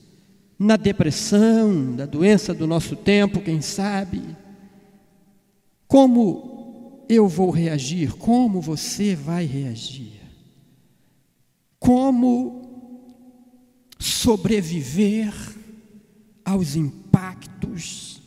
na 0.59 0.77
depressão, 0.77 1.97
da 1.97 2.07
doença 2.07 2.55
do 2.55 2.67
nosso 2.67 2.95
tempo, 2.95 3.41
quem 3.41 3.61
sabe? 3.61 4.23
Como 5.93 7.05
eu 7.07 7.29
vou 7.29 7.51
reagir? 7.51 8.17
Como 8.17 8.63
você 8.63 9.15
vai 9.15 9.45
reagir? 9.45 10.23
Como 11.79 12.97
sobreviver 13.99 15.35
aos 16.43 16.77
impactos 16.77 18.23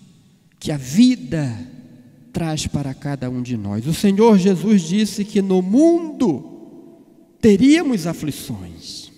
que 0.60 0.72
a 0.72 0.78
vida 0.78 1.58
traz 2.32 2.68
para 2.68 2.94
cada 2.94 3.32
um 3.32 3.42
de 3.42 3.58
nós? 3.58 3.88
O 3.88 3.96
Senhor 3.96 4.38
Jesus 4.38 4.84
disse 4.84 5.26
que 5.26 5.42
no 5.42 5.64
mundo 5.64 7.02
teríamos 7.42 8.06
aflições. 8.06 9.12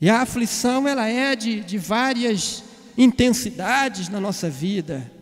E 0.00 0.08
a 0.08 0.22
aflição 0.22 0.88
ela 0.88 1.06
é 1.06 1.36
de, 1.36 1.60
de 1.60 1.76
várias 1.76 2.64
intensidades 2.96 4.08
na 4.08 4.18
nossa 4.18 4.48
vida. 4.48 5.17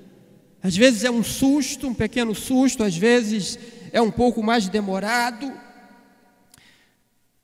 Às 0.67 0.77
vezes 0.77 1.05
é 1.05 1.11
um 1.13 1.23
susto, 1.23 1.87
um 1.87 1.95
pequeno 1.95 2.35
susto, 2.35 2.83
às 2.83 2.97
vezes 2.97 3.57
é 3.93 4.03
um 4.03 4.11
pouco 4.11 4.43
mais 4.43 4.69
demorado, 4.69 5.53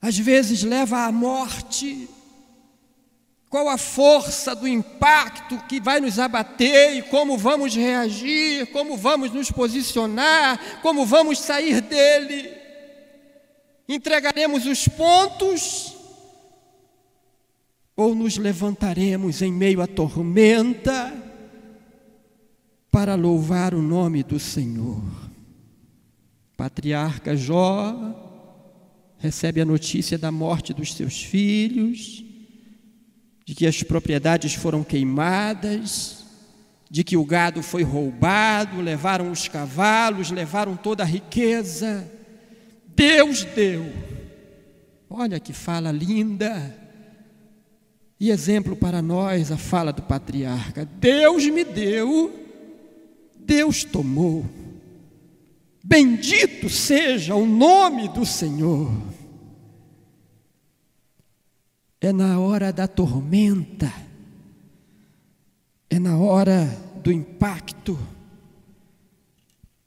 às 0.00 0.18
vezes 0.18 0.64
leva 0.64 1.04
à 1.04 1.12
morte. 1.12 2.08
Qual 3.48 3.68
a 3.68 3.78
força 3.78 4.56
do 4.56 4.66
impacto 4.66 5.56
que 5.68 5.80
vai 5.80 6.00
nos 6.00 6.18
abater 6.18 6.96
e 6.96 7.02
como 7.02 7.38
vamos 7.38 7.76
reagir, 7.76 8.66
como 8.72 8.96
vamos 8.96 9.30
nos 9.30 9.52
posicionar, 9.52 10.80
como 10.82 11.06
vamos 11.06 11.38
sair 11.38 11.80
dele? 11.80 12.52
Entregaremos 13.88 14.66
os 14.66 14.88
pontos 14.88 15.94
ou 17.94 18.16
nos 18.16 18.36
levantaremos 18.36 19.42
em 19.42 19.52
meio 19.52 19.80
à 19.80 19.86
tormenta 19.86 21.30
para 22.92 23.14
louvar 23.14 23.74
o 23.74 23.80
nome 23.80 24.22
do 24.22 24.38
Senhor. 24.38 25.02
Patriarca 26.54 27.34
Jó 27.34 27.96
recebe 29.16 29.62
a 29.62 29.64
notícia 29.64 30.18
da 30.18 30.30
morte 30.30 30.74
dos 30.74 30.92
seus 30.92 31.22
filhos, 31.22 32.22
de 33.46 33.54
que 33.54 33.66
as 33.66 33.82
propriedades 33.82 34.54
foram 34.54 34.84
queimadas, 34.84 36.24
de 36.90 37.02
que 37.02 37.16
o 37.16 37.24
gado 37.24 37.62
foi 37.62 37.82
roubado, 37.82 38.82
levaram 38.82 39.30
os 39.30 39.48
cavalos, 39.48 40.30
levaram 40.30 40.76
toda 40.76 41.02
a 41.02 41.06
riqueza. 41.06 42.06
Deus 42.94 43.42
deu. 43.44 43.90
Olha 45.08 45.40
que 45.40 45.54
fala 45.54 45.90
linda. 45.90 46.78
E 48.20 48.30
exemplo 48.30 48.76
para 48.76 49.00
nós 49.00 49.50
a 49.50 49.56
fala 49.56 49.92
do 49.92 50.02
patriarca: 50.02 50.84
Deus 50.84 51.46
me 51.46 51.64
deu, 51.64 52.41
Deus 53.46 53.84
tomou. 53.84 54.44
Bendito 55.84 56.68
seja 56.70 57.34
o 57.34 57.44
nome 57.44 58.08
do 58.08 58.24
Senhor. 58.24 58.90
É 62.00 62.12
na 62.12 62.38
hora 62.38 62.72
da 62.72 62.88
tormenta, 62.88 63.92
é 65.88 65.98
na 65.98 66.18
hora 66.18 66.64
do 67.02 67.12
impacto, 67.12 67.98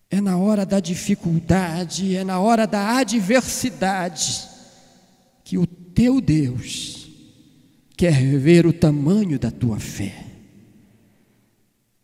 é 0.09 0.21
na 0.21 0.37
hora 0.37 0.65
da 0.65 0.79
dificuldade, 0.79 2.15
é 2.15 2.23
na 2.23 2.39
hora 2.39 2.65
da 2.65 2.97
adversidade, 2.97 4.47
que 5.43 5.57
o 5.57 5.67
teu 5.67 6.21
Deus 6.21 7.09
quer 7.97 8.37
ver 8.37 8.65
o 8.65 8.73
tamanho 8.73 9.37
da 9.37 9.51
tua 9.51 9.79
fé. 9.79 10.25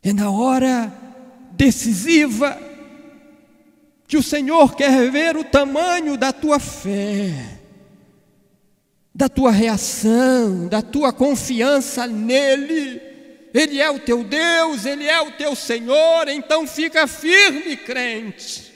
É 0.03 0.11
na 0.11 0.29
hora 0.29 1.00
decisiva 1.61 2.59
que 4.07 4.17
o 4.17 4.23
Senhor 4.23 4.75
quer 4.75 5.11
ver 5.11 5.37
o 5.37 5.43
tamanho 5.43 6.17
da 6.17 6.33
tua 6.33 6.59
fé, 6.59 7.59
da 9.13 9.29
tua 9.29 9.51
reação, 9.51 10.67
da 10.67 10.81
tua 10.81 11.13
confiança 11.13 12.07
nele. 12.07 12.99
Ele 13.53 13.79
é 13.79 13.91
o 13.91 13.99
teu 13.99 14.23
Deus, 14.23 14.85
ele 14.85 15.05
é 15.05 15.21
o 15.21 15.33
teu 15.33 15.55
Senhor, 15.55 16.27
então 16.29 16.65
fica 16.65 17.05
firme, 17.05 17.77
crente. 17.77 18.73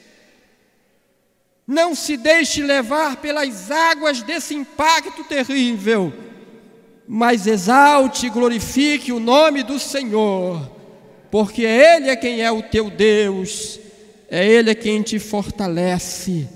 Não 1.66 1.96
se 1.96 2.16
deixe 2.16 2.62
levar 2.62 3.18
pelas 3.18 3.72
águas 3.72 4.22
desse 4.22 4.54
impacto 4.54 5.24
terrível 5.24 6.14
mas 7.08 7.46
exalte 7.46 8.26
e 8.26 8.30
glorifique 8.30 9.12
o 9.12 9.20
nome 9.20 9.62
do 9.62 9.78
Senhor, 9.78 10.75
porque 11.32 11.64
Ele 11.64 12.10
é 12.10 12.16
quem 12.16 12.42
é 12.42 12.52
o 12.52 12.62
teu 12.62 12.90
Deus, 12.90 13.80
é 14.30 14.48
Ele 14.48 14.70
é 14.70 14.76
quem 14.76 15.02
te 15.02 15.20
fortalece. 15.20 16.48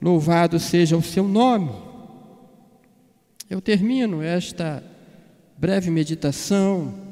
Louvado 0.00 0.58
seja 0.58 0.96
o 0.96 1.02
seu 1.02 1.26
nome. 1.26 1.70
Eu 3.50 3.60
termino 3.60 4.22
esta 4.22 4.82
breve 5.56 5.90
meditação, 5.90 7.08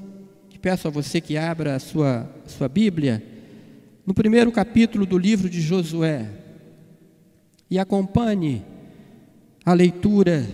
peço 0.66 0.88
a 0.88 0.90
você 0.90 1.20
que 1.20 1.36
abra 1.36 1.76
a 1.76 1.78
sua, 1.78 2.28
sua 2.44 2.68
Bíblia, 2.68 3.22
no 4.04 4.12
primeiro 4.12 4.50
capítulo 4.50 5.06
do 5.06 5.16
livro 5.16 5.48
de 5.48 5.60
Josué, 5.60 6.28
e 7.70 7.78
acompanhe 7.78 8.64
a 9.64 9.72
leitura 9.72 10.44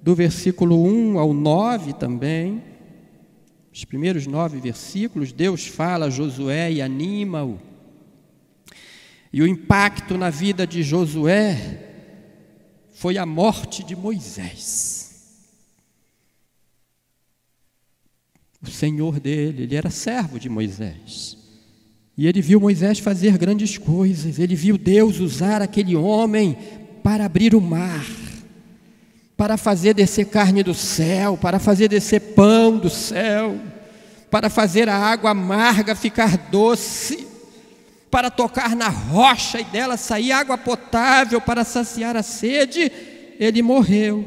do 0.00 0.14
versículo 0.14 0.82
1 0.82 1.18
ao 1.18 1.34
9 1.34 1.92
também, 1.92 2.62
os 3.78 3.84
primeiros 3.84 4.26
nove 4.26 4.58
versículos, 4.58 5.30
Deus 5.30 5.64
fala 5.68 6.06
a 6.06 6.10
Josué 6.10 6.72
e 6.72 6.82
anima-o. 6.82 7.60
E 9.32 9.40
o 9.40 9.46
impacto 9.46 10.18
na 10.18 10.30
vida 10.30 10.66
de 10.66 10.82
Josué 10.82 11.88
foi 12.90 13.16
a 13.16 13.24
morte 13.24 13.84
de 13.84 13.94
Moisés. 13.94 15.22
O 18.60 18.68
senhor 18.68 19.20
dele, 19.20 19.62
ele 19.62 19.76
era 19.76 19.90
servo 19.90 20.40
de 20.40 20.48
Moisés. 20.48 21.38
E 22.16 22.26
ele 22.26 22.42
viu 22.42 22.58
Moisés 22.58 22.98
fazer 22.98 23.38
grandes 23.38 23.78
coisas, 23.78 24.40
ele 24.40 24.56
viu 24.56 24.76
Deus 24.76 25.20
usar 25.20 25.62
aquele 25.62 25.94
homem 25.94 26.58
para 27.00 27.26
abrir 27.26 27.54
o 27.54 27.60
mar 27.60 28.27
para 29.38 29.56
fazer 29.56 29.94
descer 29.94 30.24
carne 30.24 30.64
do 30.64 30.74
céu, 30.74 31.38
para 31.40 31.60
fazer 31.60 31.86
descer 31.86 32.20
pão 32.34 32.76
do 32.76 32.90
céu, 32.90 33.56
para 34.28 34.50
fazer 34.50 34.88
a 34.88 34.96
água 34.96 35.30
amarga 35.30 35.94
ficar 35.94 36.36
doce, 36.36 37.24
para 38.10 38.32
tocar 38.32 38.74
na 38.74 38.88
rocha 38.88 39.60
e 39.60 39.64
dela 39.64 39.96
sair 39.96 40.32
água 40.32 40.58
potável 40.58 41.40
para 41.40 41.62
saciar 41.62 42.16
a 42.16 42.22
sede, 42.22 42.90
ele 43.38 43.62
morreu. 43.62 44.26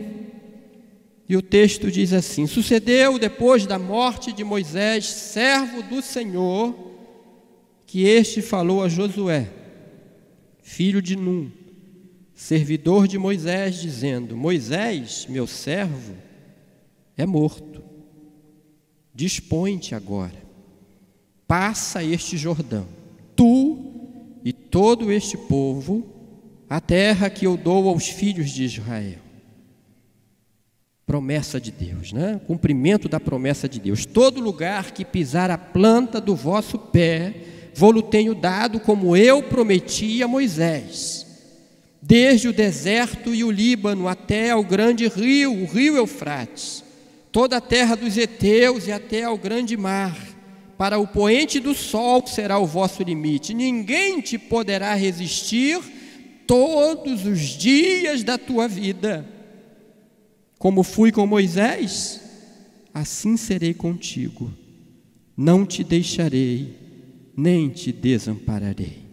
E 1.28 1.36
o 1.36 1.41
texto 1.41 1.91
diz 1.91 2.13
assim: 2.13 2.47
Sucedeu 2.47 3.19
depois 3.19 3.65
da 3.65 3.78
morte 3.78 4.32
de 4.32 4.45
Moisés, 4.45 5.08
servo 5.08 5.84
do 5.84 6.02
Senhor, 6.02 6.74
que 7.86 8.06
este 8.06 8.41
falou 8.41 8.82
a 8.82 8.88
Josué, 8.88 9.50
filho 10.63 11.02
de 11.02 11.17
Num, 11.17 11.52
servidor 12.42 13.08
de 13.08 13.20
Moisés, 13.20 13.76
dizendo: 13.80 14.36
Moisés, 14.36 15.28
meu 15.30 15.46
servo, 15.46 16.16
é 17.16 17.24
morto. 17.24 17.84
Dispõe-te 19.14 19.94
agora, 19.94 20.44
passa 21.48 22.04
este 22.04 22.38
Jordão, 22.38 22.88
tu 23.36 24.40
e 24.44 24.52
todo 24.52 25.12
este 25.12 25.38
povo, 25.38 26.04
a 26.68 26.82
terra 26.82 27.30
que 27.30 27.46
eu 27.46 27.56
dou 27.56 27.88
aos 27.88 28.08
filhos 28.08 28.50
de 28.50 28.64
Israel. 28.64 29.20
Promessa 31.06 31.62
de 31.62 31.72
Deus, 31.72 32.12
né? 32.12 32.42
Cumprimento 32.48 33.08
da 33.08 33.20
promessa 33.20 33.70
de 33.70 33.80
Deus. 33.80 34.06
Todo 34.06 34.42
lugar 34.42 34.92
que 34.92 35.06
pisar 35.06 35.52
a 35.52 35.58
planta 35.58 36.20
do 36.20 36.36
vosso 36.36 36.80
pé, 36.80 37.36
vou-lo 37.76 38.02
tenho 38.02 38.34
dado 38.34 38.80
como 38.80 39.16
eu 39.16 39.44
prometi 39.44 40.24
a 40.24 40.28
Moisés 40.28 41.30
desde 42.02 42.48
o 42.48 42.54
deserto 42.54 43.34
e 43.34 43.44
o 43.44 43.52
Líbano 43.52 44.08
até 44.08 44.50
ao 44.50 44.64
grande 44.64 45.08
rio, 45.08 45.54
o 45.54 45.66
rio 45.66 45.96
Eufrates, 45.96 46.84
toda 47.32 47.58
a 47.58 47.62
terra 47.62 47.96
dos 47.96 48.18
heteus 48.18 48.88
e 48.88 48.92
até 48.92 49.24
ao 49.24 49.38
grande 49.38 49.78
mar. 49.78 50.18
Para 50.78 50.98
o 50.98 51.06
poente 51.06 51.60
do 51.60 51.76
sol 51.76 52.26
será 52.26 52.58
o 52.58 52.66
vosso 52.66 53.04
limite. 53.04 53.54
Ninguém 53.54 54.20
te 54.20 54.40
poderá 54.40 54.96
resistir 54.96 55.80
todos 56.48 57.24
os 57.26 57.40
dias 57.40 58.24
da 58.24 58.36
tua 58.36 58.68
vida. 58.68 59.28
Como 60.58 60.82
fui 60.82 61.12
com 61.12 61.28
Moisés, 61.28 62.20
assim 62.92 63.38
serei 63.38 63.76
contigo. 63.76 64.52
Não 65.38 65.68
te 65.68 65.84
deixarei, 65.84 66.76
nem 67.38 67.70
te 67.70 67.92
desampararei. 67.92 69.06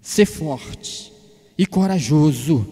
Sê 0.00 0.24
forte 0.24 1.15
e 1.58 1.66
corajoso, 1.66 2.66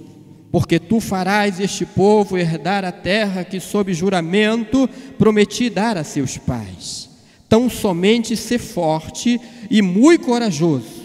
porque 0.50 0.78
tu 0.78 1.00
farás 1.00 1.58
este 1.58 1.84
povo 1.84 2.38
herdar 2.38 2.84
a 2.84 2.92
terra 2.92 3.44
que, 3.44 3.58
sob 3.58 3.92
juramento, 3.92 4.88
prometi 5.18 5.68
dar 5.68 5.96
a 5.96 6.04
seus 6.04 6.36
pais. 6.36 7.10
Tão 7.48 7.68
somente 7.68 8.36
ser 8.36 8.58
forte 8.58 9.40
e 9.70 9.82
muito 9.82 10.26
corajoso, 10.26 11.04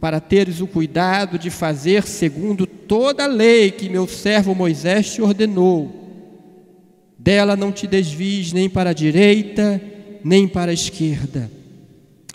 para 0.00 0.20
teres 0.20 0.60
o 0.60 0.66
cuidado 0.66 1.38
de 1.38 1.50
fazer 1.50 2.06
segundo 2.06 2.66
toda 2.66 3.24
a 3.24 3.26
lei 3.26 3.70
que 3.70 3.88
meu 3.88 4.06
servo 4.08 4.54
Moisés 4.54 5.14
te 5.14 5.22
ordenou. 5.22 5.98
Dela 7.18 7.54
não 7.54 7.70
te 7.70 7.86
desvies 7.86 8.52
nem 8.52 8.68
para 8.68 8.90
a 8.90 8.94
direita, 8.94 9.80
nem 10.24 10.48
para 10.48 10.70
a 10.70 10.74
esquerda, 10.74 11.50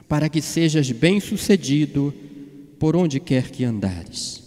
para 0.08 0.30
que 0.30 0.42
sejas 0.42 0.92
bem-sucedido 0.92 2.14
por 2.80 2.96
onde 2.96 3.20
quer 3.20 3.50
que 3.50 3.64
andares. 3.64 4.45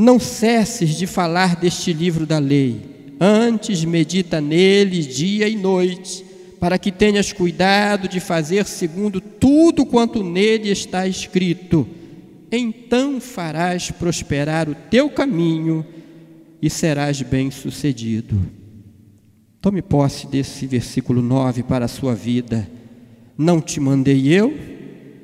Não 0.00 0.20
cesses 0.20 0.90
de 0.90 1.08
falar 1.08 1.56
deste 1.56 1.92
livro 1.92 2.24
da 2.24 2.38
lei, 2.38 3.16
antes 3.18 3.84
medita 3.84 4.40
nele 4.40 5.00
dia 5.00 5.48
e 5.48 5.56
noite, 5.56 6.24
para 6.60 6.78
que 6.78 6.92
tenhas 6.92 7.32
cuidado 7.32 8.06
de 8.06 8.20
fazer 8.20 8.64
segundo 8.64 9.20
tudo 9.20 9.84
quanto 9.84 10.22
nele 10.22 10.70
está 10.70 11.08
escrito. 11.08 11.84
Então 12.52 13.20
farás 13.20 13.90
prosperar 13.90 14.68
o 14.68 14.74
teu 14.76 15.10
caminho 15.10 15.84
e 16.62 16.70
serás 16.70 17.20
bem-sucedido. 17.20 18.40
Tome 19.60 19.82
posse 19.82 20.28
desse 20.28 20.64
versículo 20.64 21.20
9 21.20 21.64
para 21.64 21.86
a 21.86 21.88
sua 21.88 22.14
vida. 22.14 22.70
Não 23.36 23.60
te 23.60 23.80
mandei 23.80 24.28
eu? 24.28 24.56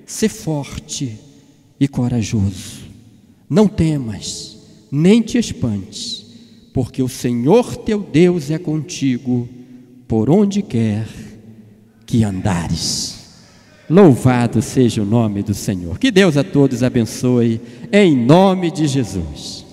Ser 0.05 0.31
forte 0.31 1.17
e 1.79 1.87
corajoso. 1.87 2.83
Não 3.49 3.69
temas, 3.69 4.54
nem 4.95 5.21
te 5.21 5.39
espantes, 5.39 6.25
porque 6.73 7.03
o 7.03 7.09
Senhor 7.09 7.77
teu 7.77 8.01
Deus 8.01 8.51
é 8.51 8.59
contigo 8.59 9.49
por 10.07 10.31
onde 10.31 10.63
quer 10.63 11.09
que 12.07 12.23
andares. 12.23 13.25
Louvado 13.91 14.63
seja 14.63 15.03
o 15.03 15.07
nome 15.07 15.43
do 15.43 15.53
Senhor. 15.53 15.99
Que 15.99 16.11
Deus 16.11 16.37
a 16.37 16.45
todos 16.45 16.83
abençoe, 16.83 17.61
em 17.93 18.17
nome 18.17 18.71
de 18.71 18.87
Jesus. 18.87 19.64